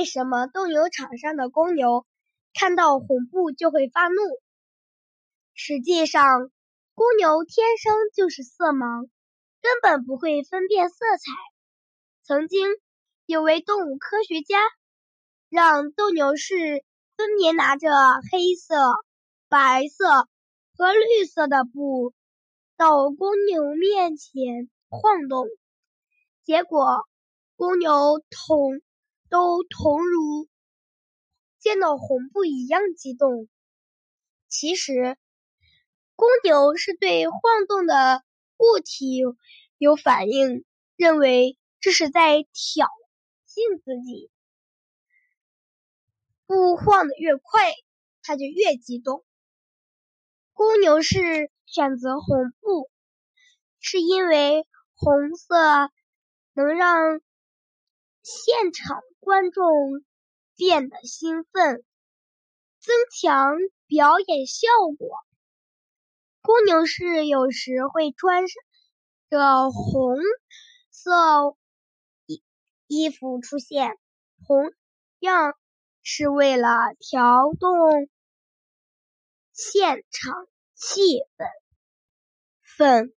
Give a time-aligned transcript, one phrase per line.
[0.00, 2.06] 为什么斗牛场上的公牛
[2.54, 4.16] 看到红布就会发怒？
[5.52, 6.50] 实际上，
[6.94, 9.10] 公牛天生就是色盲，
[9.60, 11.30] 根本不会分辨色彩。
[12.22, 12.66] 曾经
[13.26, 14.56] 有位动物科学家
[15.50, 16.82] 让斗牛士
[17.18, 17.90] 分别拿着
[18.32, 18.94] 黑色、
[19.50, 20.30] 白色
[20.78, 22.14] 和绿色的布
[22.78, 25.46] 到公牛面前晃动，
[26.42, 27.06] 结果
[27.56, 27.92] 公牛
[28.30, 28.80] 同。
[29.30, 30.48] 都同如
[31.58, 33.48] 见到红布一样激动。
[34.48, 35.16] 其实，
[36.16, 37.38] 公牛是对晃
[37.68, 38.24] 动的
[38.58, 39.22] 物体
[39.78, 40.64] 有反应，
[40.96, 42.88] 认为这是在挑
[43.46, 44.30] 衅自己。
[46.46, 47.72] 布晃得越快，
[48.22, 49.24] 它就越激动。
[50.52, 52.90] 公牛是选择红布，
[53.78, 55.56] 是因为红色
[56.52, 57.20] 能让
[58.22, 59.02] 现场。
[59.22, 60.02] 观众
[60.56, 61.84] 变得兴奋，
[62.80, 63.54] 增强
[63.86, 64.66] 表演效
[64.98, 65.10] 果。
[66.40, 68.46] 公牛士有时会穿
[69.28, 70.16] 着红
[70.90, 71.54] 色
[72.24, 72.42] 衣
[72.86, 73.98] 衣服出现，
[74.46, 74.72] 同
[75.18, 75.54] 样
[76.02, 78.08] 是为了调动
[79.52, 81.46] 现场气氛。
[82.62, 83.14] 粉